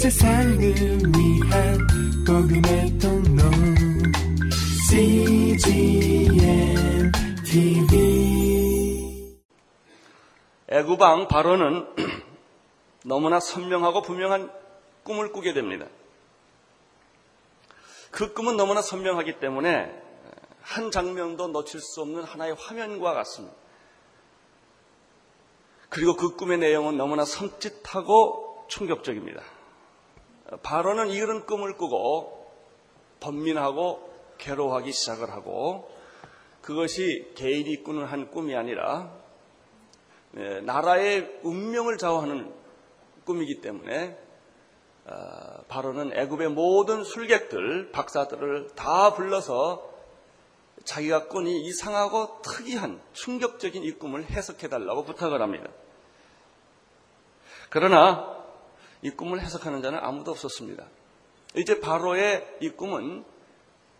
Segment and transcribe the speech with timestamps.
[0.00, 1.78] 세상을 위한
[2.26, 3.42] 복음의 통로
[4.88, 6.32] CGM
[7.44, 9.36] TV
[10.68, 11.86] 애구방 바로는
[13.04, 14.50] 너무나 선명하고 분명한
[15.02, 15.84] 꿈을 꾸게 됩니다.
[18.10, 19.92] 그 꿈은 너무나 선명하기 때문에
[20.62, 23.54] 한 장면도 놓칠 수 없는 하나의 화면과 같습니다.
[25.90, 29.59] 그리고 그 꿈의 내용은 너무나 섬찟하고 충격적입니다.
[30.62, 32.50] 바로는 이런 꿈을 꾸고
[33.20, 35.90] 번민하고 괴로워하기 시작을 하고
[36.62, 39.12] 그것이 개인이 꾸는 한 꿈이 아니라
[40.32, 42.52] 네, 나라의 운명을 좌우하는
[43.24, 44.16] 꿈이기 때문에
[45.06, 49.90] 어, 바로는 애굽의 모든 술객들, 박사들을 다 불러서
[50.84, 55.68] 자기가 꾼 이 이상하고 특이한 충격적인 이 꿈을 해석해달라고 부탁을 합니다.
[57.68, 58.39] 그러나
[59.02, 60.86] 이 꿈을 해석하는 자는 아무도 없었습니다.
[61.56, 63.24] 이제 바로의 이 꿈은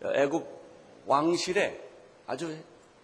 [0.03, 0.47] 애굽
[1.07, 1.81] 왕실의
[2.27, 2.57] 아주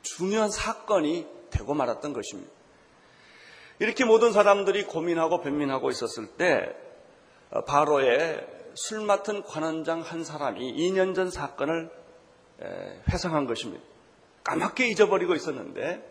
[0.03, 2.51] 중요한 사건이 되고 말았던 것입니다.
[3.79, 6.75] 이렇게 모든 사람들이 고민하고 변민하고 있었을 때
[7.67, 11.91] 바로의 술 맡은 관원장 한 사람이 2년 전 사건을
[13.11, 13.83] 회상한 것입니다.
[14.45, 16.03] 까맣게 잊어버리고 있었는데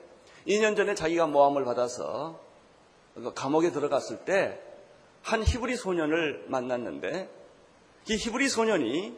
[0.47, 2.39] 2년 전에 자기가 모함을 받아서
[3.13, 4.59] 그 감옥에 들어갔을 때
[5.25, 7.27] 한 히브리 소년을 만났는데
[8.07, 9.17] 이 히브리 소년이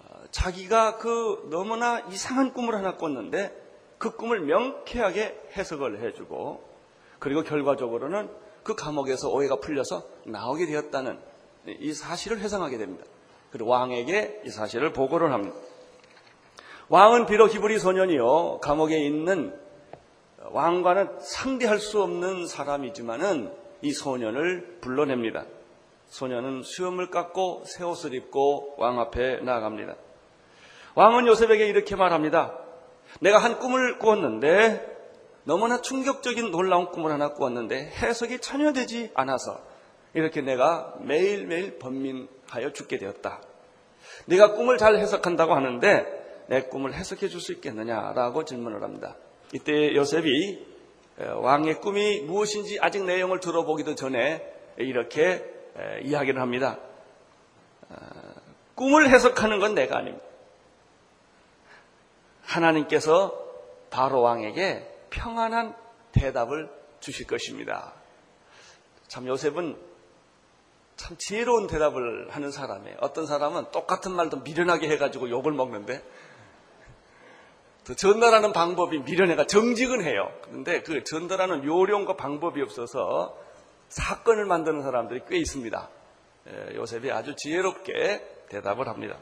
[0.00, 3.56] 어, 자기가 그 너무나 이상한 꿈을 하나 꿨는데
[3.98, 6.68] 그 꿈을 명쾌하게 해석을 해주고
[7.20, 8.30] 그리고 결과적으로는
[8.64, 11.20] 그 감옥에서 오해가 풀려서 나오게 되었다는
[11.68, 13.04] 이 사실을 회상하게 됩니다.
[13.52, 15.54] 그리고 왕에게 이 사실을 보고를 합니다.
[16.88, 19.56] 왕은 비록 히브리 소년이요 감옥에 있는
[20.50, 25.44] 왕과는 상대할 수 없는 사람이지만은 이 소년을 불러냅니다.
[26.08, 29.96] 소년은 수염을 깎고 새 옷을 입고 왕 앞에 나아갑니다.
[30.94, 32.58] 왕은 요셉에게 이렇게 말합니다.
[33.20, 34.90] 내가 한 꿈을 꾸었는데
[35.44, 39.60] 너무나 충격적인 놀라운 꿈을 하나 꾸었는데 해석이 전혀 되지 않아서
[40.14, 43.40] 이렇게 내가 매일매일 번민하여 죽게 되었다.
[44.26, 49.16] 네가 꿈을 잘 해석한다고 하는데 내 꿈을 해석해 줄 수 있겠느냐라고 질문을 합니다.
[49.54, 50.71] 이때 요셉이
[51.18, 54.42] 왕의 꿈이 무엇인지 아직 내용을 들어보기도 전에
[54.78, 55.44] 이렇게
[56.02, 56.78] 이야기를 합니다.
[57.88, 57.96] 어,
[58.74, 60.24] 꿈을 해석하는 건 내가 아닙니다.
[62.42, 63.38] 하나님께서
[63.90, 65.76] 바로 왕에게 평안한
[66.12, 67.92] 대답을 주실 것입니다.
[69.08, 69.76] 참 요셉은
[70.96, 72.96] 참 지혜로운 대답을 하는 사람이에요.
[73.00, 76.02] 어떤 사람은 똑같은 말도 미련하게 해가지고 욕을 먹는데
[77.96, 80.32] 전달하는 방법이 미련해가 정직은 해요.
[80.42, 83.36] 그런데 그 전달하는 요령과 방법이 없어서
[83.88, 85.88] 사건을 만드는 사람들이 꽤 있습니다.
[86.48, 89.18] 예, 요셉이 아주 지혜롭게 대답을 합니다.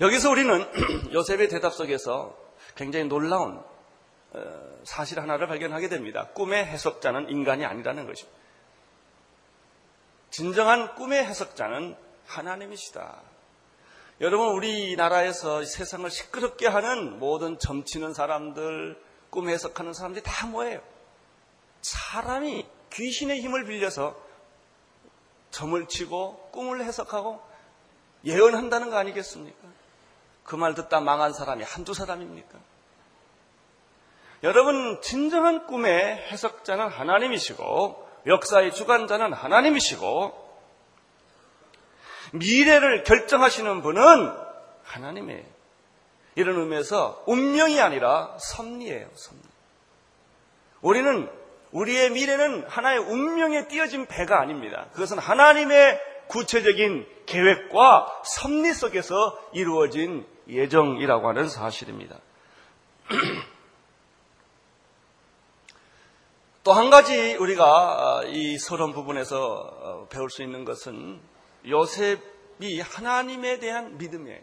[0.00, 0.64] 여기서 우리는
[1.12, 2.36] 요셉의 대답 속에서
[2.76, 3.62] 굉장히 놀라운
[4.32, 6.28] 어, 사실 하나를 발견하게 됩니다.
[6.34, 8.38] 꿈의 해석자는 인간이 아니라는 것입니다.
[10.30, 11.96] 진정한 꿈의 해석자는
[12.26, 13.22] 하나님이시다.
[14.20, 20.80] 여러분 우리나라에서 세상을 시끄럽게 하는 모든 점치는 사람들, 꿈 해석하는 사람들이 다 뭐예요?
[21.82, 24.16] 사람이 귀신의 힘을 빌려서
[25.50, 27.42] 점을 치고 꿈을 해석하고
[28.24, 29.58] 예언한다는 거 아니겠습니까?
[30.44, 32.58] 그 말 듣다 망한 사람이 한두 사람입니까?
[34.42, 40.43] 여러분, 진정한 꿈의 해석자는 하나님이시고, 역사의 주관자는 하나님이시고,
[42.34, 44.32] 미래를 결정하시는 분은
[44.82, 45.44] 하나님이에요.
[46.36, 49.40] 이런 의미에서 운명이 아니라 섭리예요, 섭리.
[50.80, 51.30] 우리는
[51.70, 54.86] 우리의 미래는 하나의 운명에 띄어진 배가 아닙니다.
[54.92, 62.18] 그것은 하나님의 구체적인 계획과 섭리 속에서 이루어진 예정이라고 하는 사실입니다.
[66.64, 71.20] 또 한 가지 우리가 이 서론 부분에서 배울 수 있는 것은
[71.66, 74.40] 요셉이 하나님에 대한 믿음이에요.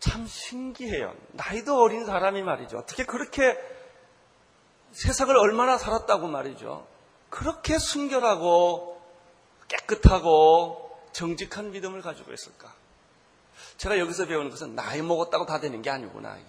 [0.00, 1.14] 참 신기해요.
[1.32, 2.78] 나이도 어린 사람이 말이죠.
[2.78, 3.58] 어떻게 그렇게
[4.92, 6.86] 세상을 얼마나 살았다고 말이죠.
[7.30, 9.02] 그렇게 순결하고
[9.68, 12.72] 깨끗하고 정직한 믿음을 가지고 있을까?
[13.76, 16.36] 제가 여기서 배우는 것은 나이 먹었다고 다 되는 게 아니구나.
[16.36, 16.48] 이게.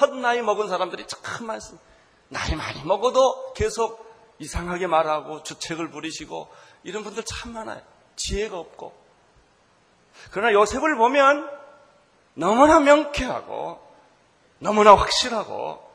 [0.00, 1.84] 헛, 나이 먹은 사람들이 참 많습니다.
[2.28, 4.07] 나이 많이 먹어도 계속
[4.38, 6.48] 이상하게 말하고 주책을 부리시고
[6.84, 7.80] 이런 분들 참 많아요.
[8.16, 8.92] 지혜가 없고.
[10.30, 11.50] 그러나 요셉을 보면
[12.34, 13.80] 너무나 명쾌하고
[14.58, 15.86] 너무나 확실하고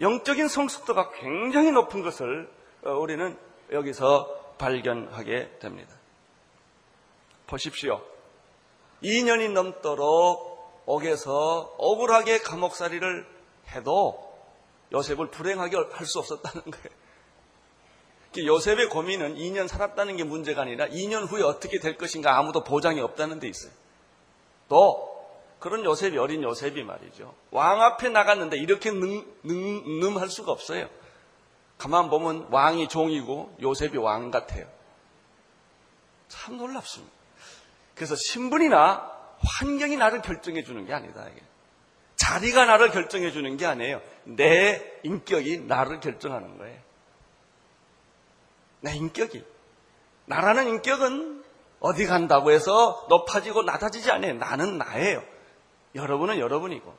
[0.00, 2.50] 영적인 성숙도가 굉장히 높은 것을
[2.84, 3.38] 어, 우리는
[3.72, 5.94] 여기서 발견하게 됩니다.
[7.46, 8.02] 보십시오.
[9.02, 13.26] 2년이 넘도록 옥에서 억울하게 감옥살이를
[13.70, 14.32] 해도
[14.92, 17.03] 요셉을 불행하게 할 수 없었다는 거예요.
[18.42, 23.40] 요셉의 고민은 2년 살았다는 게 문제가 아니라 2년 후에 어떻게 될 것인가 아무도 보장이 없다는
[23.40, 23.72] 데 있어요.
[24.68, 25.14] 또
[25.58, 27.34] 그런 요셉이 어린 요셉이 말이죠.
[27.50, 30.88] 왕 앞에 나갔는데 이렇게 능, 능, 늠할 수가 없어요.
[31.78, 34.66] 가만 보면 왕이 종이고 요셉이 왕 같아요.
[36.28, 37.12] 참 놀랍습니다.
[37.94, 41.26] 그래서 신분이나 환경이 나를 결정해 주는 게 아니다.
[41.28, 41.42] 이게.
[42.16, 44.00] 자리가 나를 결정해 주는 게 아니에요.
[44.24, 46.83] 내 인격이 나를 결정하는 거예요.
[48.84, 49.42] 내 인격이.
[50.26, 51.42] 나라는 인격은
[51.80, 54.34] 어디 간다고 해서 높아지고 낮아지지 않아요.
[54.34, 55.22] 나는 나예요.
[55.94, 56.94] 여러분은 여러분이고,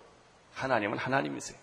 [0.56, 1.58] 하나님은 하나님이세요.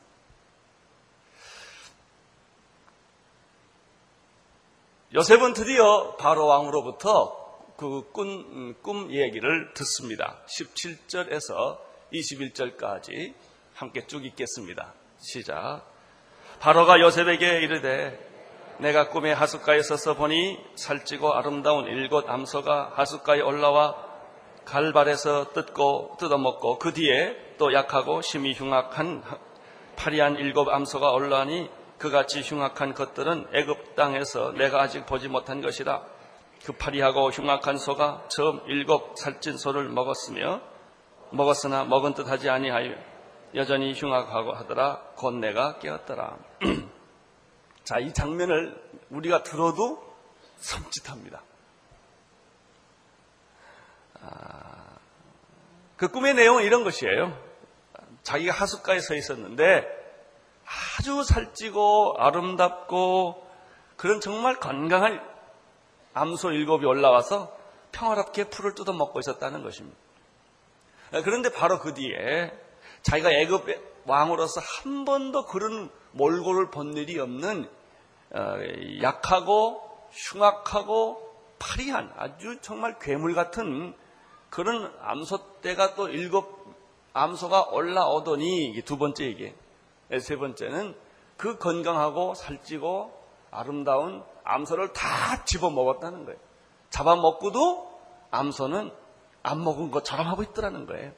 [5.14, 7.42] 요셉은 드디어 바로 왕으로부터
[7.76, 10.38] 그 꿈, 꿈 얘기를 듣습니다.
[10.46, 11.78] 17절에서
[12.12, 13.34] 21절까지
[13.74, 14.94] 함께 쭉 읽겠습니다.
[15.19, 15.84] 시작.
[16.60, 18.31] 바로가 요셉에게 이르되
[18.78, 23.94] 내가 꿈에 하숫가에 서서 보니 살찌고 아름다운 일곱 암소가 하숫가에 올라와
[24.64, 29.22] 갈발에서 뜯고 뜯어먹고 그 뒤에 또 약하고 심히 흉악한
[29.96, 36.02] 파리한 일곱 암소가 올라오니 그같이 흉악한 것들은 애굽 땅에서 내가 아직 보지 못한 것이라.
[36.64, 40.60] 그 파리하고 흉악한 소가 처음 일곱 살찐 소를 먹었으며
[41.30, 42.94] 먹었으나 먹은 듯 하지 아니하여
[43.54, 45.00] 여전히 흉악하고 하더라.
[45.16, 46.36] 곧 내가 깨었더라
[47.84, 48.81] 자, 이 장면을
[49.11, 50.02] 우리가 들어도
[50.61, 51.40] 섬찟합니다.
[54.20, 54.99] 아,
[55.96, 57.37] 그 꿈의 내용은 이런 것이에요.
[58.23, 59.84] 자기가 하숫가에 서 있었는데
[60.64, 63.50] 아주 살찌고 아름답고
[63.96, 65.20] 그런 정말 건강한
[66.14, 67.56] 암소 일곱이 올라와서
[67.90, 69.99] 평화롭게 풀을 뜯어 먹고 있었다는 것입니다.
[71.25, 72.52] 그런데 바로 그 뒤에
[73.02, 73.67] 자기가 애굽
[74.06, 77.68] 왕으로서 한 번도 그런 몰골을 본 일이 없는
[78.34, 78.56] 어,
[79.02, 83.94] 약하고 흉악하고 파리한 아주 정말 괴물 같은
[84.50, 86.62] 그런 암소떼가 또 일곱
[87.14, 89.54] 암소가 올라오더니 두 번째 이게
[90.20, 90.94] 세 번째는
[91.36, 96.38] 그 건강하고 살찌고 아름다운 암소를 다 집어 먹었다는 거예요.
[96.90, 98.00] 잡아먹고도
[98.30, 98.90] 암소는
[99.42, 101.12] 안 먹은 것처럼 하고 있더라는 거예요.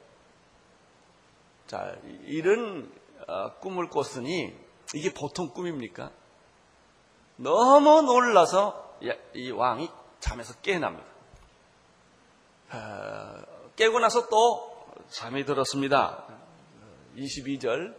[1.67, 1.95] 자,
[2.25, 2.91] 이런
[3.27, 4.53] 어, 꿈을 꿨으니
[4.93, 6.11] 이게 보통 꿈입니까?
[7.37, 8.97] 너무 놀라서
[9.33, 9.89] 이 왕이
[10.19, 11.05] 잠에서 깨납니다.
[12.71, 13.43] 어,
[13.75, 16.25] 깨고 나서 또 잠이 들었습니다.
[17.17, 17.93] 22절에서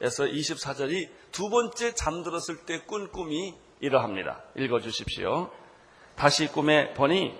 [0.00, 4.42] 24절이 두 번째 잠들었을 때 꾼 꿈이 이러합니다.
[4.56, 5.50] 읽어주십시오.
[6.16, 7.34] 다시 꿈에 보니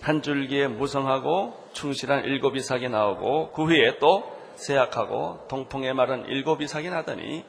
[0.00, 6.88] 한 줄기에 무성하고 충실한 일곱 이삭이 나오고 그 후에 또 세약하고 동풍에 마른 일곱 이삭이
[6.90, 7.44] 나더니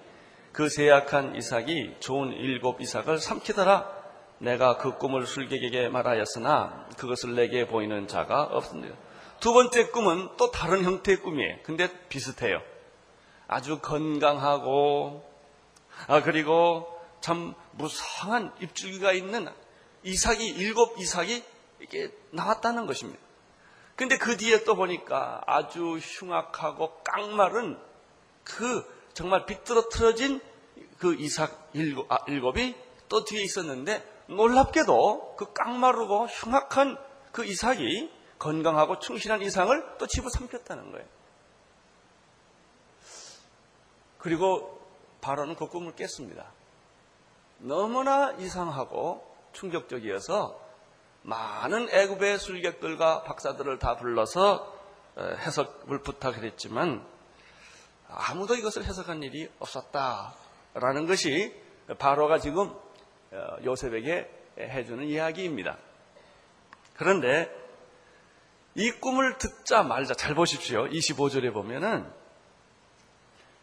[0.54, 4.04] 그 세약한 이삭이 좋은 일곱 이삭을 삼키더라.
[4.38, 8.96] 내가 그 꿈을 술객에게 말하였으나 그것을 내게 보이는 자가 없습니다.
[9.40, 11.58] 두 번째 꿈은 또 다른 형태의 꿈이에요.
[11.64, 12.62] 근데 비슷해요.
[13.48, 15.28] 아주 건강하고,
[16.08, 16.88] 아, 그리고
[17.20, 19.48] 참 무성한 입줄기가 있는
[20.04, 21.44] 이삭이, 일곱 이삭이
[21.80, 23.20] 이렇게 나왔다는 것입니다.
[23.96, 27.78] 근데 그 뒤에 또 보니까 아주 흉악하고 깡마른
[28.44, 30.42] 그 정말 비뚤어 틀어진
[30.98, 32.76] 그 이삭 일곱, 아, 일곱이
[33.10, 36.98] 또 뒤에 있었는데 놀랍게도 그 깡마르고 흉악한
[37.32, 41.06] 그 이삭이 건강하고 충실한 이상을 또 집어삼켰다는 거예요.
[44.18, 44.82] 그리고
[45.22, 46.52] 바로는 그 꿈을 깼습니다.
[47.60, 50.60] 너무나 이상하고 충격적이어서
[51.24, 54.74] 많은 애굽의 술객들과 박사들을 다 불러서
[55.18, 57.06] 해석을 부탁했지만
[58.10, 61.54] 아무도 이것을 해석한 일이 없었다라는 것이
[61.98, 62.74] 바로가 지금
[63.32, 64.30] 어, 요셉에게
[64.60, 65.78] 해주는 이야기입니다.
[66.96, 67.52] 그런데
[68.76, 70.86] 이 꿈을 듣자 말자 잘 보십시오.
[70.86, 72.12] 25절에 보면은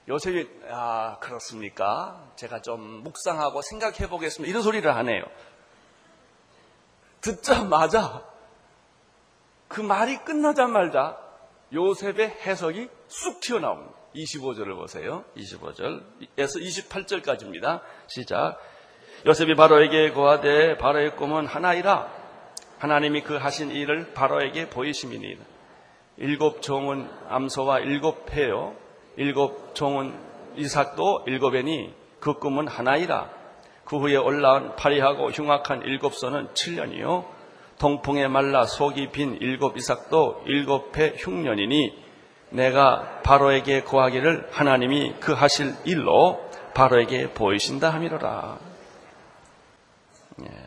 [0.09, 2.33] 요셉이 아 그렇습니까?
[2.37, 4.51] 제가 좀 묵상하고 생각해 보겠습니다.
[4.51, 5.23] 이런 소리를 하네요.
[7.21, 8.25] 듣자마자
[9.69, 11.19] 그 말이 끝나자마자
[11.73, 14.00] 요셉의 해석이 쑥 튀어나옵니다.
[14.15, 15.25] 25절을 보세요.
[15.37, 16.01] 25절에서
[16.37, 17.81] 28절까지입니다.
[18.07, 18.59] 시작.
[19.27, 22.11] 요셉이 바로에게 고하되 바로의 꿈은 하나이라
[22.79, 25.45] 하나님이 그 하신 일을 바로에게 보이심이니이다.
[26.17, 28.75] 일곱 종은 암소와 일곱 패요.
[29.17, 30.15] 일곱 종은
[30.57, 33.31] 이삭도 일곱에니 그 꿈은 하나이라.
[33.85, 37.27] 그 후에 올라온 파리하고 흉악한 일곱 선은 7년이요.
[37.79, 42.10] 동풍에 말라 속이 빈 일곱 이삭도 일곱 해 흉년이니
[42.51, 48.59] 내가 바로에게 고하기를 하나님이 그 하실 일로 바로에게 보이신다 함이로라.
[50.45, 50.67] 예.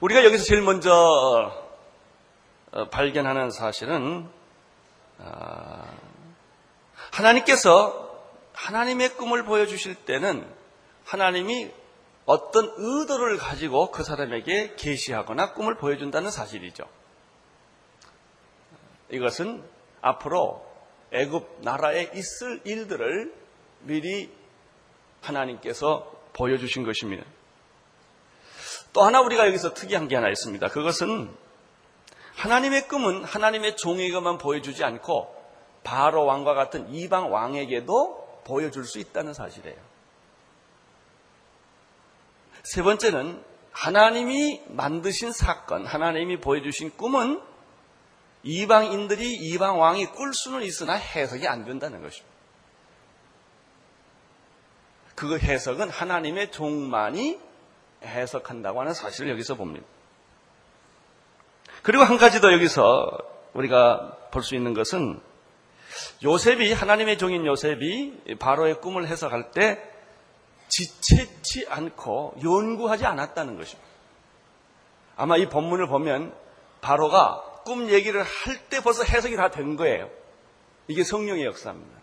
[0.00, 0.90] 우리가 여기서 제일 먼저
[2.72, 4.28] 어, 발견하는 사실은
[5.18, 5.84] 아,
[7.10, 8.08] 하나님께서
[8.54, 10.46] 하나님의 꿈을 보여주실 때는
[11.04, 11.70] 하나님이
[12.24, 16.84] 어떤 의도를 가지고 그 사람에게 계시하거나 꿈을 보여준다는 사실이죠.
[19.10, 19.64] 이것은
[20.00, 20.64] 앞으로
[21.12, 23.34] 애굽 나라에 있을 일들을
[23.80, 24.32] 미리
[25.22, 27.24] 하나님께서 보여주신 것입니다.
[28.92, 30.68] 또 하나 우리가 여기서 특이한 게 하나 있습니다.
[30.68, 31.30] 그것은
[32.36, 35.36] 하나님의 꿈은 하나님의 종에게만 보여주지 않고
[35.84, 39.76] 바로 왕과 같은 이방 왕에게도 보여줄 수 있다는 사실이에요.
[42.62, 43.42] 세 번째는
[43.72, 47.40] 하나님이 만드신 사건, 하나님이 보여주신 꿈은
[48.42, 52.30] 이방인들이 이방 왕이 꿀 수는 있으나 해석이 안 된다는 것입니다.
[55.14, 57.38] 그 해석은 하나님의 종만이
[58.02, 59.86] 해석한다고 하는 사실을 여기서 봅니다.
[61.82, 63.10] 그리고 한 가지 더 여기서
[63.52, 65.20] 우리가 볼 수 있는 것은
[66.22, 69.82] 요셉이 하나님의 종인 요셉이 바로의 꿈을 해석할 때
[70.68, 73.90] 지체치 않고 연구하지 않았다는 것입니다.
[75.16, 76.32] 아마 이 본문을 보면
[76.80, 80.10] 바로가 꿈 얘기를 할 때 벌써 해석이 다 된 거예요.
[80.88, 82.00] 이게 성령의 역사입니다.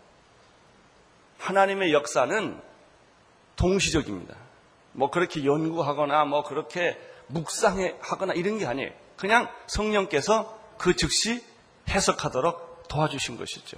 [1.38, 2.60] 하나님의 역사는
[3.56, 4.34] 동시적입니다.
[4.92, 6.98] 뭐 그렇게 연구하거나 뭐 그렇게
[7.28, 8.90] 묵상하거나 이런 게 아니에요.
[9.16, 11.44] 그냥 성령께서 그 즉시
[11.88, 13.76] 해석하도록 도와주신 것이죠.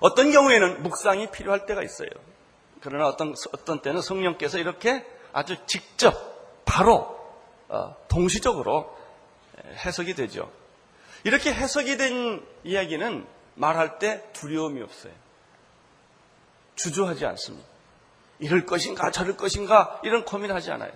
[0.00, 2.08] 어떤 경우에는 묵상이 필요할 때가 있어요.
[2.80, 7.21] 그러나 어떤, 어떤 때는 성령께서 이렇게 아주 직접, 바로, 어,
[8.08, 8.96] 동시적으로
[9.84, 10.50] 해석이 되죠.
[11.24, 15.12] 이렇게 해석이 된 이야기는 말할 때 두려움이 없어요.
[16.74, 17.66] 주저하지 않습니다.
[18.38, 20.90] 이럴 것인가 저럴 것인가 이런 고민하지 않아요.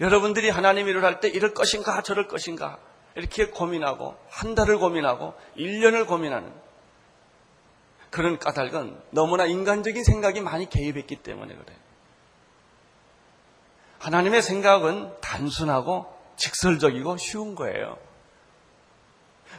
[0.00, 2.78] 여러분들이 하나님 일을 할 때 이럴 것인가 저럴 것인가
[3.14, 6.52] 이렇게 고민하고 한 달을 고민하고 1년을 고민하는
[8.10, 11.78] 그런 까닭은 너무나 인간적인 생각이 많이 개입했기 때문에 그래요.
[14.04, 16.06] 하나님의 생각은 단순하고
[16.36, 17.96] 직설적이고 쉬운 거예요.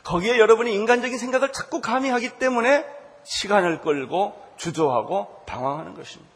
[0.04, 2.86] 거기에 여러분이 인간적인 생각을 자꾸 가미하기 때문에
[3.24, 6.32] 시간을 끌고 주저하고 방황하는 것입니다.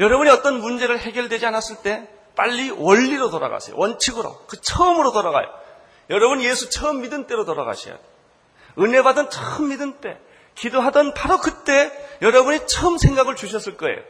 [0.00, 3.76] 여러분이 어떤 문제를 해결되지 않았을 때 빨리 원리로 돌아가세요.
[3.78, 4.44] 원칙으로.
[4.48, 5.46] 그 처음으로 돌아가요.
[6.10, 8.04] 여러분 예수 처음 믿은 때로 돌아가셔야 돼요.
[8.80, 10.18] 은혜 받은 처음 믿은 때,
[10.56, 14.02] 기도하던 바로 그때 여러분이 처음 생각을 주셨을 거예요.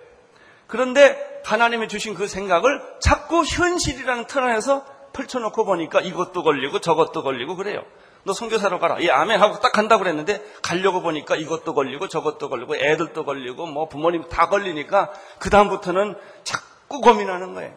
[0.67, 7.57] 그런데 하나님이 주신 그 생각을 자꾸 현실이라는 틀 안에서 펼쳐놓고 보니까 이것도 걸리고 저것도 걸리고
[7.57, 7.85] 그래요.
[8.25, 9.03] 너 선교사로 가라.
[9.03, 13.89] 예, 아멘 하고 딱 간다고 그랬는데 가려고 보니까 이것도 걸리고 저것도 걸리고 애들도 걸리고 뭐
[13.89, 17.75] 부모님 다 걸리니까 그다음부터는 자꾸 고민하는 거예요.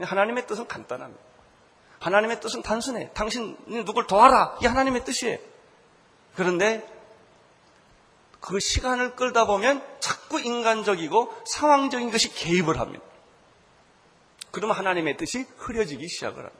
[0.00, 1.22] 하나님의 뜻은 간단합니다.
[2.00, 3.10] 하나님의 뜻은 단순해.
[3.14, 4.56] 당신 누굴 도와라.
[4.58, 5.38] 이게 하나님의 뜻이에요.
[6.34, 6.86] 그런데
[8.46, 13.04] 그 시간을 끌다 보면 자꾸 인간적이고 상황적인 것이 개입을 합니다.
[14.52, 16.56] 그러면 하나님의 뜻이 흐려지기 시작을 합니다.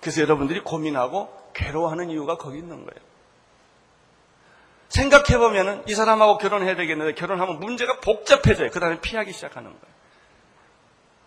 [0.00, 3.08] 그래서 여러분들이 고민하고 괴로워하는 이유가 거기 있는 거예요.
[4.88, 8.70] 생각해보면은 이 사람하고 결혼해야 되겠는데 결혼하면 문제가 복잡해져요.
[8.70, 9.94] 그 다음에 피하기 시작하는 거예요.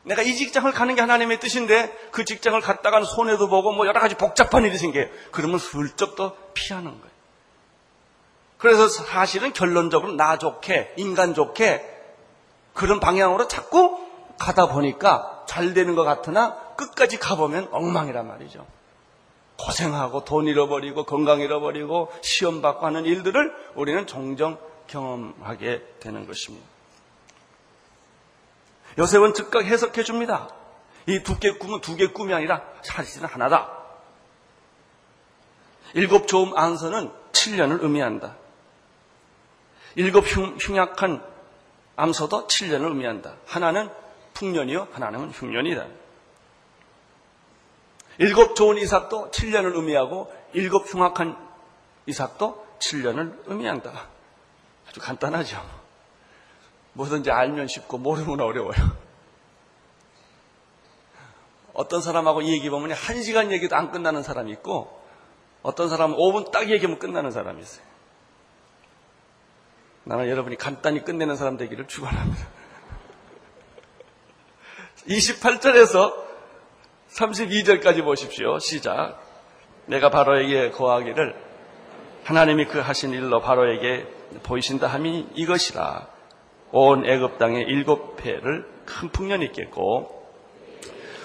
[0.01, 4.15] 내가 이 직장을 가는 게 하나님의 뜻인데 그 직장을 갔다가는 손해도 보고 뭐 여러 가지
[4.15, 5.09] 복잡한 일이 생겨요.
[5.29, 7.20] 그러면 슬쩍 또 피하는 거예요.
[8.61, 11.83] 그래서 사실은 결론적으로 나 좋게, 인간 좋게
[12.75, 13.99] 그런 방향으로 자꾸
[14.37, 18.65] 가다 보니까 잘 되는 것 같으나 끝까지 가보면 엉망이란 말이죠.
[19.57, 26.65] 고생하고 돈 잃어버리고 건강 잃어버리고 시험 받고 하는 일들을 우리는 종종 경험하게 되는 것입니다.
[28.99, 30.49] 요셉은 즉각 해석해 줍니다.
[31.07, 33.71] 이 두 개 꿈은 두 개 꿈이 아니라 사실은 하나다.
[35.95, 38.35] 일곱 좋음 안서는 7년을 의미한다.
[39.95, 41.23] 일곱 흉, 흉약한
[41.95, 43.35] 암소도 7년을 의미한다.
[43.45, 43.89] 하나는
[44.33, 45.87] 풍년이요, 하나는 흉년이다.
[48.17, 51.37] 일곱 좋은 이삭도 7년을 의미하고 일곱 흉악한
[52.05, 54.07] 이삭도 7년을 의미한다.
[54.87, 55.61] 아주 간단하죠.
[56.93, 59.01] 뭐든지 알면 쉽고 모르면 어려워요.
[61.73, 64.99] 어떤 사람하고 얘기 보면 한 시간 얘기도 안 끝나는 사람이 있고
[65.61, 67.90] 어떤 사람은 5분 딱 얘기하면 끝나는 사람이 있어요.
[70.03, 72.47] 나는 여러분이 간단히 끝내는 사람 되기를 축원합니다.
[75.07, 76.13] 28절에서
[77.09, 78.59] 32절까지 보십시오.
[78.59, 79.19] 시작.
[79.85, 81.35] 내가 바로에게 거하기를
[82.23, 84.07] 하나님이 그 하신 일로 바로에게
[84.43, 86.07] 보이신다 함이 이것이라.
[86.71, 90.21] 온 애굽 땅에 일곱 해를 큰 풍년이 있겠고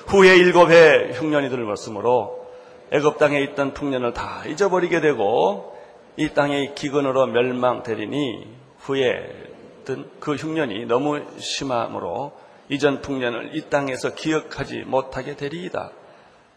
[0.08, 2.46] 후에 일곱 해 흉년이 들었으므로
[2.90, 5.76] 애굽 땅에 있던 풍년을 다 잊어버리게 되고
[6.16, 8.55] 이 땅의 기근으로 멸망되리니
[8.86, 9.52] 후에
[9.84, 12.38] 든그 흉년이 너무 심함으로
[12.68, 15.90] 이전 풍년을 이 땅에서 기억하지 못하게 되리이다.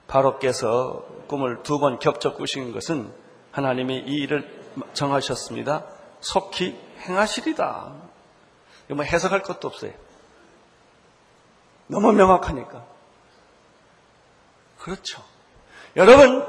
[0.07, 3.11] 바로께서 꿈을 두 번 겹쳐 꾸신 것은
[3.51, 4.49] 하나님이 이 일을
[4.93, 5.85] 정하셨습니다.
[6.21, 7.93] 속히 행하시리다.
[8.89, 9.91] 뭐 해석할 것도 없어요.
[11.87, 12.85] 너무 명확하니까.
[14.79, 15.23] 그렇죠.
[15.95, 16.45] 여러분,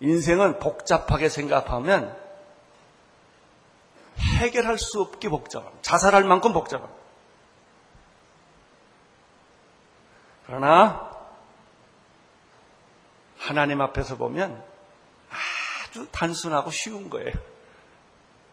[0.00, 2.23] 인생은 복잡하게 생각하면
[4.18, 5.82] 해결할 수 없게 복잡합니다.
[5.82, 7.02] 자살할 만큼 복잡합니다.
[10.46, 11.10] 그러나
[13.38, 14.62] 하나님 앞에서 보면
[15.84, 17.32] 아주 단순하고 쉬운 거예요.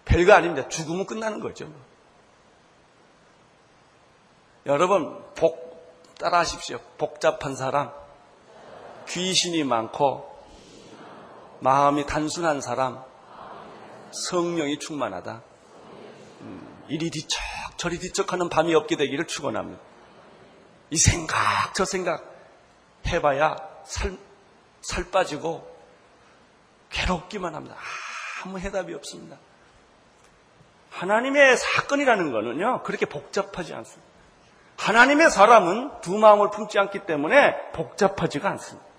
[0.05, 0.67] 별거 아닙니다.
[0.67, 1.71] 죽으면 끝나는 거죠.
[4.65, 6.79] 여러분, 복, 따라 하십시오.
[6.97, 7.91] 복잡한 사람,
[9.07, 10.29] 귀신이 많고,
[11.61, 13.03] 마음이 단순한 사람,
[14.11, 15.41] 성령이 충만하다.
[16.41, 17.41] 음, 이리 뒤척,
[17.77, 19.81] 저리 뒤척 하는 밤이 없게 되기를 축원합니다.
[20.89, 22.23] 이 생각, 저 생각
[23.07, 23.55] 해봐야
[23.85, 24.17] 살,
[24.81, 25.69] 살 빠지고
[26.89, 27.77] 괴롭기만 합니다.
[28.43, 29.37] 아무 해답이 없습니다.
[30.89, 34.11] 하나님의 사건이라는 거는요, 그렇게 복잡하지 않습니다.
[34.77, 38.90] 하나님의 사람은 두 마음을 품지 않기 때문에 복잡하지가 않습니다.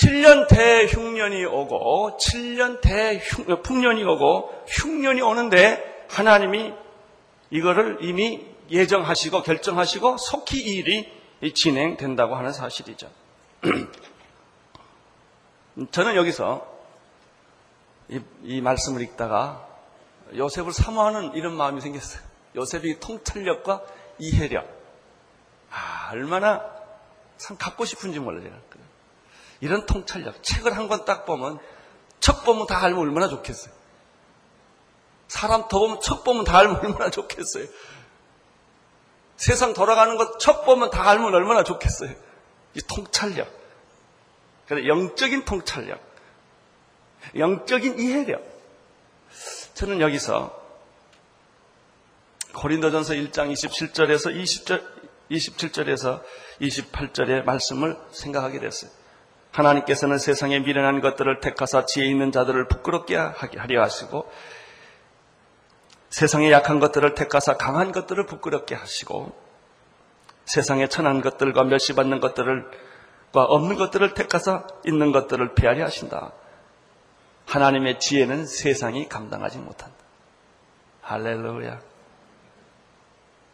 [0.00, 6.72] 7년 대흉년이 오고 7년 대풍년이 오고 흉년이 오는데 하나님이
[7.50, 11.12] 이거를 이미 예정하시고 결정하시고 속히 이 일이
[11.54, 13.10] 진행된다고 하는 사실이죠.
[15.90, 16.78] 저는 여기서
[18.08, 19.66] 이, 이, 말씀을 읽다가
[20.34, 22.22] 요셉을 사모하는 이런 마음이 생겼어요.
[22.56, 23.82] 요셉이 통찰력과
[24.18, 24.66] 이해력.
[25.70, 26.64] 아, 얼마나
[27.36, 28.50] 참 갖고 싶은지 몰라요.
[29.60, 30.42] 이런 통찰력.
[30.42, 31.58] 책을 한 권 딱 보면
[32.20, 33.72] 첫 보면 다 알면 얼마나 좋겠어요.
[35.28, 37.66] 사람 더 보면 첫 보면 다 알면 얼마나 좋겠어요.
[39.36, 42.14] 세상 돌아가는 것 첫 보면 다 알면 얼마나 좋겠어요.
[42.74, 43.48] 이 통찰력.
[44.66, 46.00] 그래서 영적인 통찰력.
[47.36, 48.42] 영적인 이해력.
[49.74, 50.56] 저는 여기서
[52.54, 54.82] 고린도전서 1장 27절에서 20절,
[55.30, 56.22] 27절에서
[56.60, 58.90] 28절의 말씀을 생각하게 됐어요.
[59.58, 64.30] 하나님께서는 세상에 미련한 것들을 택하사 지혜 있는 자들을 부끄럽게 하려 하시고
[66.10, 69.32] 세상에 약한 것들을 택하사 강한 것들을 부끄럽게 하시고
[70.44, 72.64] 세상에 천한 것들과 멸시받는 것들과
[73.32, 76.32] 없는 것들을 택하사 있는 것들을 폐하려 하신다.
[77.46, 79.96] 하나님의 지혜는 세상이 감당하지 못한다.
[81.02, 81.80] 할렐루야.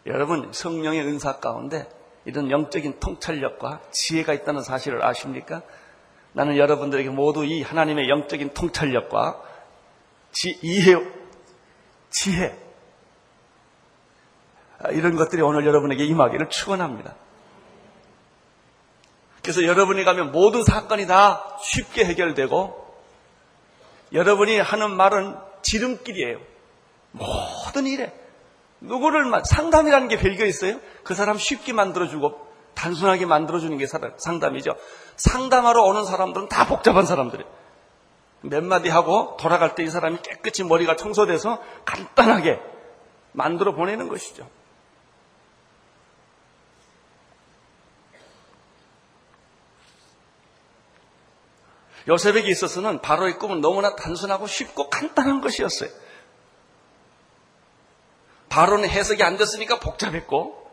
[0.06, 1.88] 여러분 성령의 은사 가운데
[2.24, 5.62] 이런 영적인 통찰력과 지혜가 있다는 사실을 아십니까?
[6.34, 9.40] 나는 여러분들에게 모두 이 하나님의 영적인 통찰력과
[10.32, 10.96] 지, 이해,
[12.10, 12.58] 지혜,
[14.80, 17.14] 아, 이런 것들이 오늘 여러분에게 임하기를 축원합니다.
[19.42, 22.84] 그래서 여러분이 가면 모든 사건이 다 쉽게 해결되고
[24.12, 26.38] 여러분이 하는 말은 지름길이에요.
[27.12, 28.12] 모든 일에
[28.80, 30.80] 누구를 상담이라는 게 별거 있어요?
[31.04, 34.76] 그 사람 쉽게 만들어주고 단순하게 만들어주는 게 상담이죠.
[35.16, 37.48] 상담하러 오는 사람들은 다 복잡한 사람들이에요.
[38.42, 42.60] 몇 마디 하고 돌아갈 때 이 사람이 깨끗이 머리가 청소돼서 간단하게
[43.32, 44.46] 만들어 보내는 것이죠.
[52.06, 55.88] 요셉에게 있어서는 바로의 꿈은 너무나 단순하고 쉽고 간단한 것이었어요.
[58.50, 60.63] 바로는 해석이 안 됐으니까 복잡했고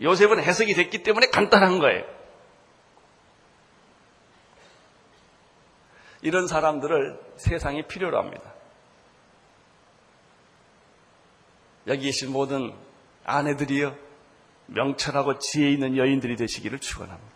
[0.00, 2.04] 요셉은 해석이 됐기 때문에 간단한 거예요.
[6.22, 8.54] 이런 사람들을 세상에 필요로 합니다.
[11.86, 12.74] 여기 계신 모든
[13.24, 13.94] 아내들이요,
[14.66, 17.34] 명철하고 지혜 있는 여인들이 되시기를 축원합니다.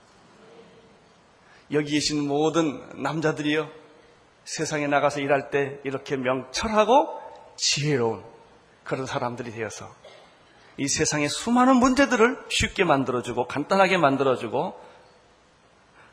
[1.72, 3.70] 여기 계신 모든 남자들이요,
[4.44, 7.20] 세상에 나가서 일할 때 이렇게 명철하고
[7.56, 8.24] 지혜로운
[8.84, 9.94] 그런 사람들이 되어서
[10.78, 14.88] 이 세상의 수많은 문제들을 쉽게 만들어주고 간단하게 만들어주고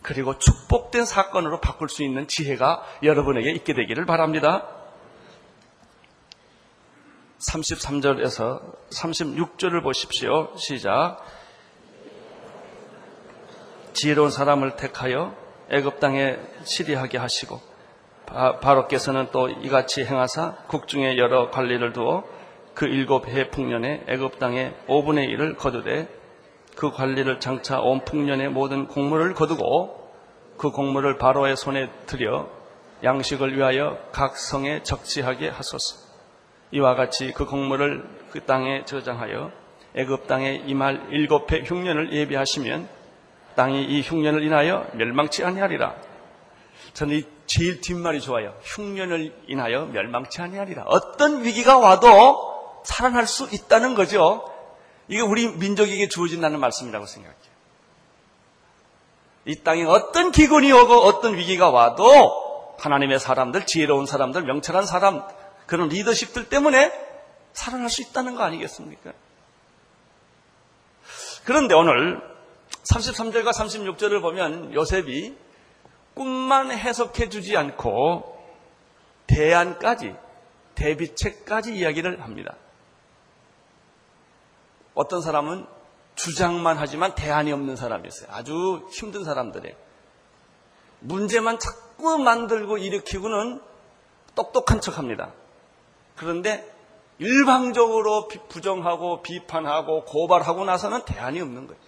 [0.01, 4.67] 그리고 축복된 사건으로 바꿀 수 있는 지혜가 여러분에게 있게 되기를 바랍니다.
[7.39, 10.55] 33절에서 36절을 보십시오.
[10.57, 11.23] 시작.
[13.93, 15.35] 지혜로운 사람을 택하여
[15.69, 17.61] 애굽 땅에 치리하게 하시고
[18.25, 22.34] 바로께서는 또 이같이 행하사 국중에 여러 관리를 두어
[22.75, 26.07] 그 일곱 해 풍년에 애굽 땅에 5분의 1을 거두되
[26.75, 30.11] 그 관리를 장차 온 풍년의 모든 공물을 거두고
[30.57, 32.49] 그 공물을 바로의 손에 들여
[33.03, 36.05] 양식을 위하여 각 성에 적시하게 하소서.
[36.71, 39.51] 이와 같이 그 공물을 그 땅에 저장하여
[39.95, 42.89] 애굽 땅에 임할 일곱 해 흉년을 예비하시면
[43.55, 45.95] 땅이 이 흉년을 인하여 멸망치 아니하리라.
[46.93, 48.53] 저는 이 제일 뒷말이 좋아요.
[48.63, 50.83] 흉년을 인하여 멸망치 아니하리라.
[50.87, 52.54] 어떤 위기가 와도
[52.85, 54.49] 살아날 수 있다는 거죠.
[55.07, 57.55] 이게 우리 민족에게 주어진다는 말씀이라고 생각해요.
[59.45, 65.23] 이 땅에 어떤 기근이 오고 어떤 위기가 와도 하나님의 사람들, 지혜로운 사람들, 명철한 사람,
[65.65, 66.91] 그런 리더십들 때문에
[67.53, 69.13] 살아날 수 있다는 거 아니겠습니까?
[71.43, 72.21] 그런데 오늘
[72.91, 75.35] 33절과 36절을 보면 요셉이
[76.15, 78.35] 꿈만 해석해 주지 않고
[79.27, 80.15] 대안까지,
[80.73, 82.55] 대비책까지 이야기를 합니다.
[84.95, 85.67] 어떤 사람은
[86.15, 88.29] 주장만 하지만 대안이 없는 사람이 있어요.
[88.31, 89.75] 아주 힘든 사람들이에요.
[91.01, 93.61] 문제만 자꾸 만들고 일으키고는
[94.33, 95.31] 똑똑한 척 합니다.
[96.15, 96.73] 그런데
[97.19, 101.81] 일방적으로 부정하고 비판하고 고발하고 나서는 대안이 없는 거예요.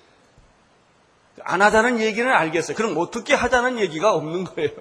[1.44, 2.76] 안 하자는 얘기는 알겠어요.
[2.76, 4.72] 그럼 어떻게 하자는 얘기가 없는 거예요.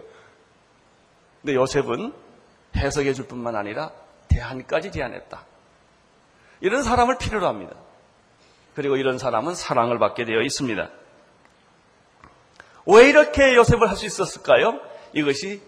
[1.43, 2.13] 근데 요셉은
[2.77, 3.93] 해석해 줄 뿐만 아니라
[4.29, 5.45] 대안까지 제안했다.
[6.61, 7.77] 이런 사람을 필요로 합니다.
[8.77, 10.91] 그리고 이런 사람은 사랑을 받게 되어 있습니다.
[12.87, 14.79] 왜 이렇게 요셉을 할 수 있었을까요?
[15.15, 15.63] 이것이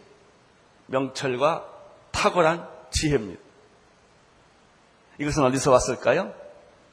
[0.86, 1.66] 명철과
[2.12, 3.40] 탁월한 지혜입니다.
[5.18, 6.34] 이것은 어디서 왔을까요?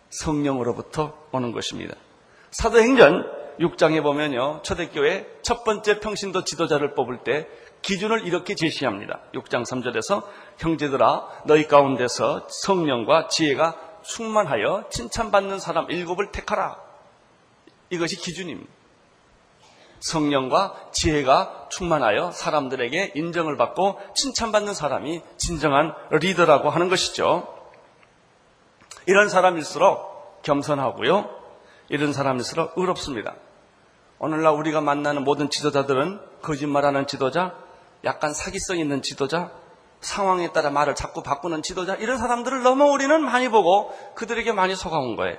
[0.09, 1.95] 성령으로부터 오는 것입니다.
[2.51, 4.61] 사도행전 6장에 보면요.
[4.63, 7.47] 초대교회 첫 번째 평신도 지도자를 뽑을 때
[7.81, 9.19] 기준을 이렇게 제시합니다.
[9.33, 10.23] 6장 3절에서
[10.57, 16.77] 형제들아 너희 가운데서 성령과 지혜가 충만하여 칭찬받는 사람 일곱을 택하라.
[17.89, 18.71] 이것이 기준입니다.
[19.99, 27.51] 성령과 지혜가 충만하여 사람들에게 인정을 받고 칭찬받는 사람이 진정한 리더라고 하는 것이죠.
[29.07, 31.29] 이런 사람일수록 겸손하고요.
[31.89, 33.35] 이런 사람일수록 의롭습니다.
[34.19, 37.55] 오늘날 우리가 만나는 모든 지도자들은 거짓말하는 지도자,
[38.03, 39.51] 약간 사기성 있는 지도자,
[40.05, 45.15] 상황에 따라 말을 자꾸 바꾸는 지도자 이런 사람들을 너무 우리는 많이 보고 그들에게 많이 속아온
[45.15, 45.37] 거예요.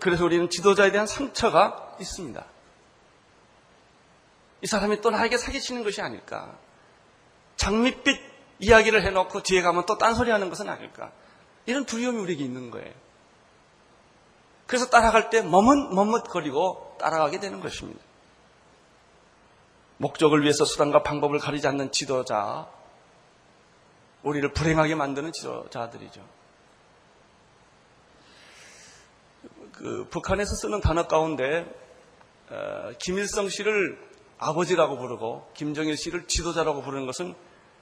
[0.00, 2.44] 그래서 우리는 지도자에 대한 상처가 있습니다.
[4.62, 6.56] 이 사람이 또 나에게 사기치는 것이 아닐까.
[7.56, 8.20] 장밋빛
[8.60, 11.10] 이야기를 해놓고 뒤에 가면 또 딴소리 하는 것은 아닐까.
[11.66, 12.92] 이런 두려움이 우리에게 있는 거예요.
[14.66, 18.00] 그래서 따라갈 때 머뭇 머뭇거리고 따라가게 되는 것입니다.
[19.96, 22.68] 목적을 위해서 수단과 방법을 가리지 않는 지도자,
[24.22, 26.26] 우리를 불행하게 만드는 지도자들이죠.
[29.72, 31.64] 그 북한에서 쓰는 단어 가운데
[32.50, 33.98] 어, 김일성 씨를
[34.38, 37.34] 아버지라고 부르고 김정일 씨를 지도자라고 부르는 것은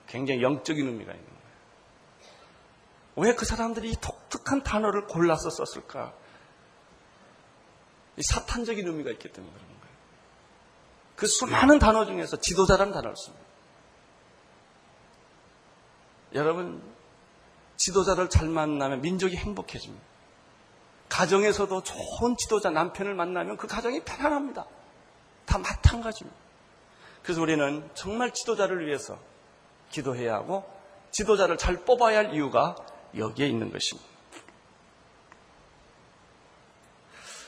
[0.06, 1.38] 굉장히 영적인 의미가 있는 거예요.
[3.16, 6.14] 왜 그 사람들이 이 독특한 단어를 골라서 썼을까?
[8.16, 9.94] 이 사탄적인 의미가 있기 때문에 그런 거예요.
[11.16, 13.44] 그 수많은 단어 중에서 지도자라는 단어를 씁니다.
[16.34, 16.82] 여러분,
[17.76, 20.04] 지도자를 잘 만나면 민족이 행복해집니다.
[21.08, 24.66] 가정에서도 좋은 지도자 남편을 만나면 그 가정이 편안합니다.
[25.46, 26.38] 다 마찬가지입니다.
[27.22, 29.18] 그래서 우리는 정말 지도자를 위해서
[29.90, 30.68] 기도해야 하고
[31.10, 32.76] 지도자를 잘 뽑아야 할 이유가
[33.16, 34.08] 여기에 있는 것입니다.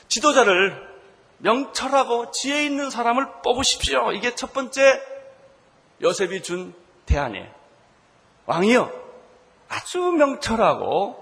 [0.07, 0.89] 지도자를
[1.37, 4.11] 명철하고 지혜 있는 사람을 뽑으십시오.
[4.11, 5.01] 이게 첫 번째
[6.01, 6.73] 요셉이 준
[7.05, 7.60] 대안이에요.
[8.51, 8.91] 왕이여,
[9.69, 11.15] 아주 명철하고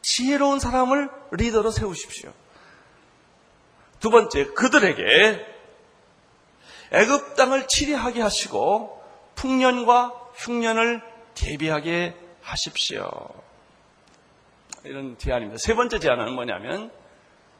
[0.00, 2.32] 지혜로운 사람을 리더로 세우십시오.
[4.00, 5.46] 두 번째, 그들에게
[6.90, 9.02] 애굽 땅을 치리하게 하시고
[9.34, 11.02] 풍년과 흉년을
[11.34, 13.10] 대비하게 하십시오.
[14.84, 15.58] 이런 제안입니다.
[15.58, 16.90] 세 번째 제안은 뭐냐면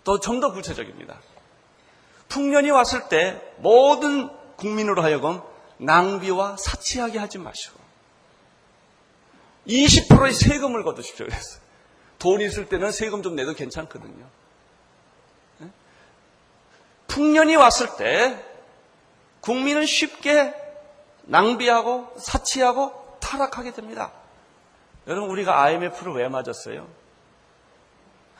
[0.05, 1.19] 또 좀 더 구체적입니다.
[2.29, 5.43] 풍년이 왔을 때 모든 국민으로 하여금
[5.79, 7.84] 낭비와 사치하게 하지 마시고
[9.66, 11.27] 20%의 세금을 거두십시오.
[11.27, 11.61] 그랬어요.
[12.18, 14.27] 돈 있을 때는 세금 좀 내도 괜찮거든요.
[15.59, 15.68] 네?
[17.07, 18.42] 풍년이 왔을 때
[19.40, 20.55] 국민은 쉽게
[21.24, 24.12] 낭비하고 사치하고 타락하게 됩니다.
[25.07, 26.88] 여러분 우리가 IMF를 왜 맞았어요?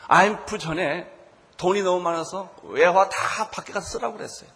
[0.09, 1.11] IMF 전에
[1.57, 4.49] 돈이 너무 많아서 외화 다 밖에 가서 쓰라고 그랬어요.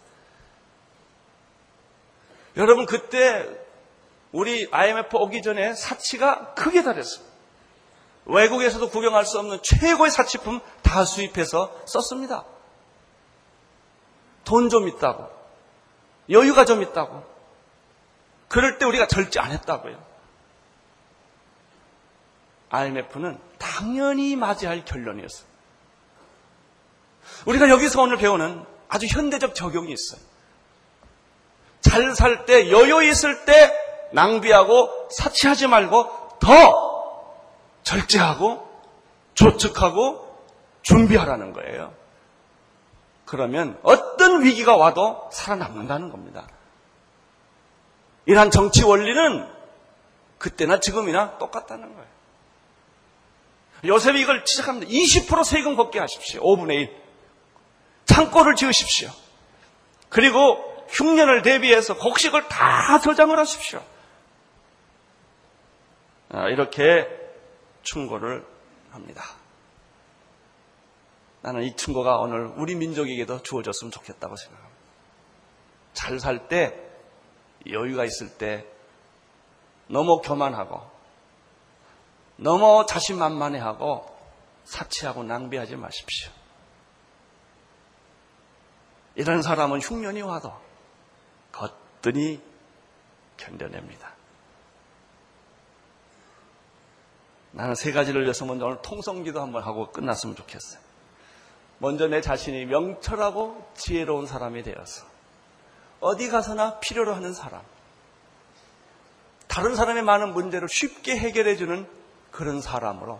[2.57, 3.47] 여러분 그때
[4.31, 7.25] 우리 IMF 오기 전에 사치가 크게 달했어요.
[8.25, 12.45] 외국에서도 구경할 수 없는 최고의 사치품 다 수입해서 썼습니다.
[14.45, 15.27] 돈 좀 있다고.
[16.29, 17.23] 여유가 좀 있다고.
[18.47, 19.97] 그럴 때 우리가 절제 안 했다고요.
[22.69, 25.47] IMF는 당연히 맞이할 결론이었어요.
[27.45, 30.21] 우리가 여기서 오늘 배우는 아주 현대적 적용이 있어요.
[31.81, 33.71] 잘 살 때, 여유 있을 때
[34.11, 36.89] 낭비하고 사치하지 말고 더
[37.83, 38.67] 절제하고
[39.33, 40.27] 조축하고
[40.81, 41.93] 준비하라는 거예요.
[43.25, 46.47] 그러면 어떤 위기가 와도 살아남는다는 겁니다.
[48.25, 49.47] 이러한 정치 원리는
[50.37, 52.09] 그때나 지금이나 똑같다는 거예요.
[53.85, 54.91] 요셉이 이걸 시작합니다.
[54.91, 56.41] 20% 세금 걷게 하십시오.
[56.41, 57.01] 5분의 1.
[58.05, 59.09] 창고를 지으십시오.
[60.09, 60.57] 그리고
[60.89, 63.81] 흉년을 대비해서 곡식을 다 저장을 하십시오.
[66.29, 67.07] 아, 이렇게
[67.81, 68.45] 충고를
[68.91, 69.23] 합니다.
[71.41, 74.79] 나는 이 충고가 오늘 우리 민족에게도 주어졌으면 좋겠다고 생각합니다.
[75.93, 76.77] 잘 살 때,
[77.67, 78.65] 여유가 있을 때,
[79.87, 80.81] 너무 교만하고,
[82.35, 84.17] 너무 자신만만해하고,
[84.65, 86.31] 사치하고 낭비하지 마십시오.
[89.15, 90.53] 이런 사람은 흉년이 와도
[91.51, 92.41] 거뜬히
[93.37, 94.18] 견뎌냅니다.
[97.51, 100.79] 나는 세 가지를 위해서 먼저 오늘 통성기도 한번 하고 끝났으면 좋겠어요.
[101.79, 105.05] 먼저 내 자신이 명철하고 지혜로운 사람이 되어서
[105.99, 107.61] 어디 가서나 필요로 하는 사람.
[109.47, 111.87] 다른 사람의 많은 문제를 쉽게 해결해주는
[112.31, 113.19] 그런 사람으로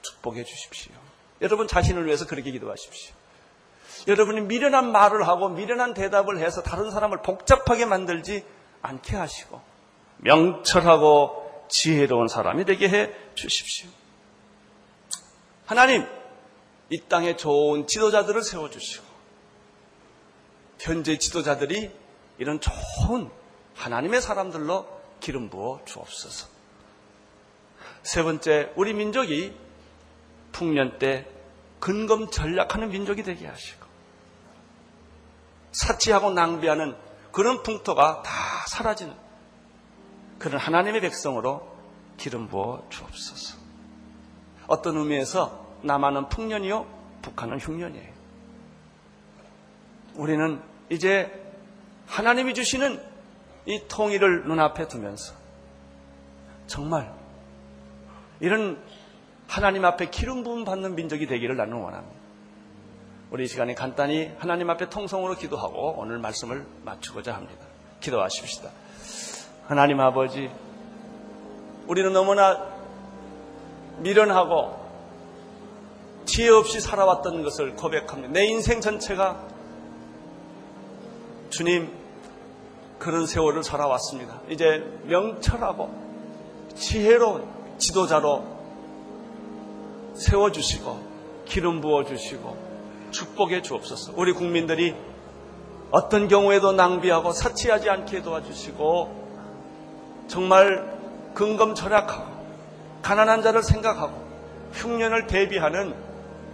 [0.00, 0.94] 축복해 주십시오.
[1.42, 3.14] 여러분 자신을 위해서 그렇게 기도하십시오.
[4.08, 8.44] 여러분이 미련한 말을 하고 미련한 대답을 해서 다른 사람을 복잡하게 만들지
[8.80, 9.60] 않게 하시고
[10.18, 11.41] 명철하고
[11.72, 13.88] 지혜로운 사람이 되게 해 주십시오.
[15.64, 16.06] 하나님,
[16.90, 19.04] 이 땅에 좋은 지도자들을 세워주시고
[20.78, 21.90] 현재 지도자들이
[22.36, 23.30] 이런 좋은
[23.74, 24.86] 하나님의 사람들로
[25.20, 26.46] 기름 부어 주옵소서.
[28.02, 29.56] 세 번째, 우리 민족이
[30.52, 31.26] 풍년 때
[31.80, 33.86] 근검 전략하는 민족이 되게 하시고
[35.72, 36.94] 사치하고 낭비하는
[37.32, 38.30] 그런 풍토가 다
[38.68, 39.21] 사라지는
[40.42, 41.64] 그런 하나님의 백성으로
[42.16, 43.58] 기름 부어 주옵소서.
[44.66, 46.84] 어떤 의미에서 남한은 풍년이요,
[47.22, 48.12] 북한은 흉년이에요.
[50.16, 51.30] 우리는 이제
[52.08, 53.00] 하나님이 주시는
[53.66, 55.32] 이 통일을 눈앞에 두면서
[56.66, 57.14] 정말
[58.40, 58.82] 이런
[59.46, 62.20] 하나님 앞에 기름 부음 받는 민족이 되기를 나는 원합니다.
[63.30, 67.64] 우리 이 시간에 간단히 하나님 앞에 통성으로 기도하고 오늘 말씀을 마치고자 합니다.
[68.00, 68.81] 기도하십시다.
[69.66, 70.50] 하나님 아버지,
[71.86, 72.60] 우리는 너무나
[73.98, 74.82] 미련하고
[76.24, 78.32] 지혜 없이 살아왔던 것을 고백합니다.
[78.32, 79.40] 내 인생 전체가
[81.50, 81.92] 주님
[82.98, 84.40] 그런 세월을 살아왔습니다.
[84.48, 85.90] 이제 명철하고
[86.74, 87.44] 지혜로운
[87.78, 88.44] 지도자로
[90.14, 91.12] 세워주시고
[91.44, 92.56] 기름 부어주시고
[93.10, 94.12] 축복해 주옵소서.
[94.16, 94.94] 우리 국민들이
[95.90, 99.21] 어떤 경우에도 낭비하고 사치하지 않게 도와주시고
[100.28, 100.92] 정말
[101.34, 102.32] 근검절약하고
[103.02, 104.22] 가난한 자를 생각하고
[104.72, 105.94] 흉년을 대비하는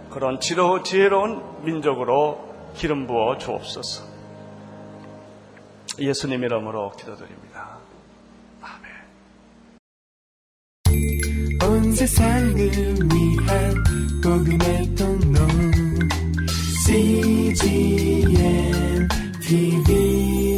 [0.09, 4.03] 그런 지로 지혜로운 민족으로 기름 부어 주옵소서.
[5.99, 7.77] 예수님 이름으로 기도드립니다.
[8.61, 8.91] 아멘.
[11.61, 13.83] 온 세상을 위한
[14.23, 15.47] 복음의 통로
[16.85, 18.37] CGM
[19.41, 20.48] TV